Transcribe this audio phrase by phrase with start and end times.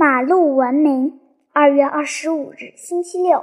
[0.00, 1.20] 马路文明。
[1.52, 3.42] 二月二十五日，星期六。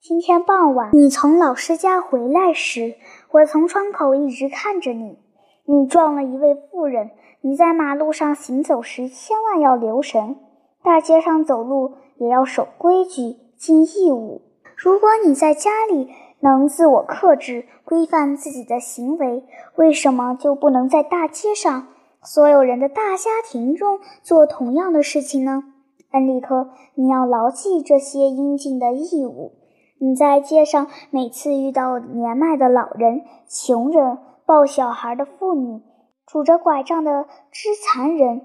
[0.00, 2.94] 今天傍晚，你从老师家回来时，
[3.32, 5.18] 我从窗口一直看着你。
[5.66, 7.10] 你撞了一位妇人。
[7.42, 10.36] 你在马路上行走时，千万要留神。
[10.82, 14.40] 大街上走路也要守规矩，尽义务。
[14.78, 16.08] 如果你在家里
[16.40, 19.44] 能自我克制，规范自己的行为，
[19.76, 21.88] 为什么就不能在大街上？
[22.22, 25.64] 所有人的大家庭中做同样的事情呢？
[26.12, 29.52] 恩利克，你要牢记这些应尽的义务。
[29.98, 35.82] 你在街上每次遇到年迈的老人、穷人、抱小孩的妇女、
[36.26, 38.42] 拄着拐杖的肢残人、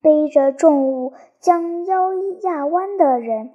[0.00, 3.50] 背着重物将腰压弯的人、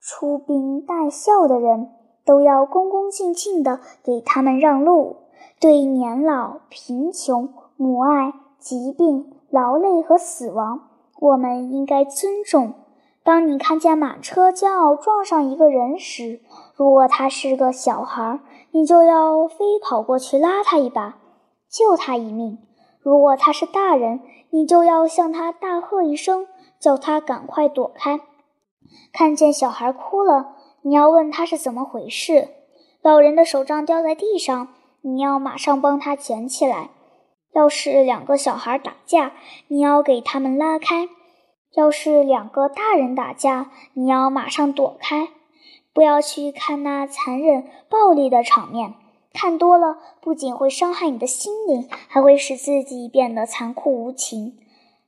[0.00, 1.88] 出兵带孝的人，
[2.24, 5.16] 都要恭恭敬敬地给他们让路。
[5.60, 8.32] 对年老、贫穷、母爱。
[8.60, 10.87] 疾病、劳累和死亡，
[11.20, 12.74] 我们应该尊重。
[13.24, 16.40] 当你看见马车将要撞上一个人时，
[16.74, 21.18] 如果他是个小孩，你就要飞跑过去拉他一把，
[21.68, 22.56] 救他一命；
[23.00, 26.46] 如果他是大人，你就要向他大喝一声，
[26.80, 28.20] 叫他赶快躲开。
[29.12, 32.48] 看见小孩哭了，你要问他是怎么回事。
[33.02, 34.68] 老人的手杖掉在地上，
[35.02, 36.90] 你要马上帮他捡起来。
[37.52, 39.32] 要是两个小孩打架，
[39.68, 41.08] 你要给他们拉开；
[41.74, 45.28] 要是两个大人打架，你要马上躲开。
[45.92, 48.94] 不要去看那残忍暴力的场面，
[49.32, 54.58] 看多了不仅会伤害你的心灵，还会使自己变得残酷无情。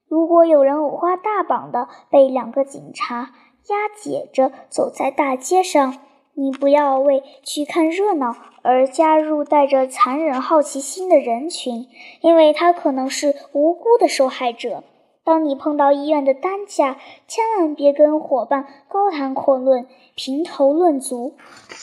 [0.08, 3.32] 如果有人五花大绑的被两个警察
[3.68, 5.98] 押解着走在大街上，
[6.34, 11.86] 你不要为去看热闹而加入带着残忍好奇心的人群，
[12.22, 14.82] 因为他可能是无辜的受害者。
[15.22, 16.96] 当你碰到医院的担架，
[17.28, 21.34] 千万别跟伙伴高谈阔论、评头论足，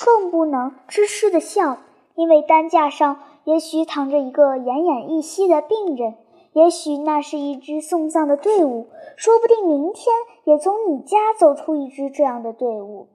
[0.04, 1.78] 更不能痴痴的笑，
[2.16, 6.16] 因为担架上也许躺着一个奄奄一息的病人，
[6.54, 10.16] 也许那是一支送葬的队伍，说不定明天
[10.46, 13.08] 也从你家走出一支这样的队伍。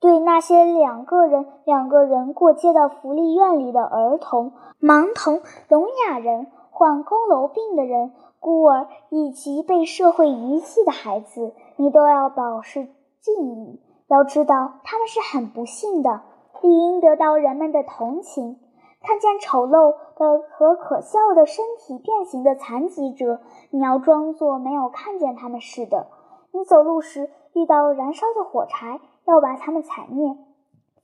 [0.00, 12.86] 对那些两个人、两个人过街的福利院里的儿童、盲童、聋哑人、患佝偻病的人、孤儿以及被社会遗弃的孩子，你都要表示
[13.20, 13.80] 敬意。
[14.06, 16.22] 要知道，他们是很不幸的，
[16.62, 18.60] 理应得到人们的同情。
[19.00, 26.06] 看见丑陋的和可笑的身体变形的残疾者，你要装作没有看见他们似的。
[26.52, 29.00] 你走路时遇到燃烧的火柴。
[29.28, 30.36] 要把它们踩灭，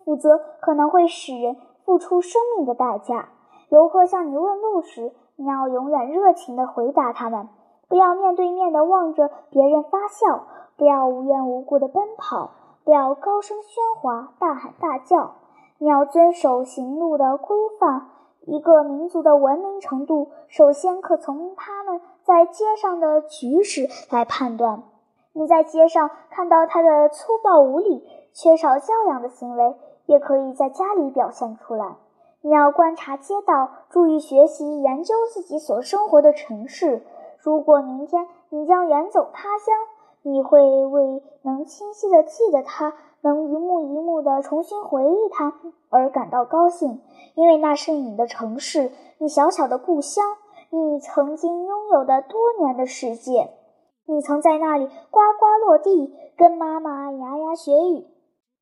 [0.04, 3.28] 否则可能会使人付出生命的代价。
[3.68, 7.48] 游客向你问路时，你要永远热情地回答他们，
[7.88, 10.46] 不要面对面地望着别人发笑，
[10.76, 12.50] 不要无缘无故地奔跑，
[12.84, 15.32] 不要高声喧哗、大喊大叫。
[15.78, 18.08] 你要遵守行路的规范。
[18.46, 24.82] 一个民族的文明程度，首先可从他们在街上的举止来判断。
[25.36, 29.74] 你在街上看到他的粗暴无礼、缺少教养的行为，
[30.06, 31.96] 也可以在家里表现出来。
[32.40, 37.02] 你要观察街道，注意学习、研究自己所生活的城市。
[37.40, 39.74] 如果明天你将远走他乡，
[40.22, 45.52] 你会为能清晰的记得他，能一幕一幕的重新回忆他
[45.90, 47.02] 而感到高兴，
[47.34, 50.24] 因为那是你的城市，你小小的故乡，
[50.70, 53.50] 你曾经拥有的多年的世界。
[54.06, 58.06] 你曾在那里呱呱落地，跟妈妈牙牙学语，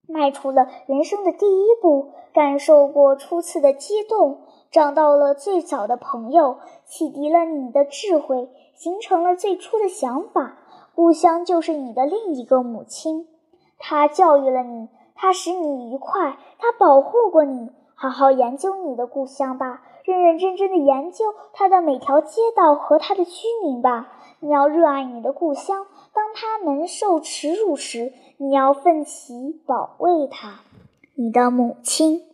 [0.07, 10.59] 迈出了人生的第一步，感受过初次的激动，找到了最早的朋友，启迪了你的智慧，形成了最初的想法。
[10.95, 13.27] 故乡就是你的另一个母亲，
[13.79, 17.71] 她教育了你，她使你愉快，她保护过你。
[17.95, 24.09] 好好研究你的故乡吧，认认真真的研究它的每条街道和它的居民吧。
[24.41, 30.61] 你要热爱你的故乡，当它蒙受耻辱时，你要奋起保卫它。
[31.15, 32.32] 你的母亲。